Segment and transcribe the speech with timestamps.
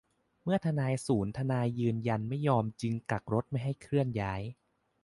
[0.43, 4.41] เมื่อทนายศูนย์ทนายยืนยันไม่ยอม จึงกักรถไม่ให้เคลื่อนย้าย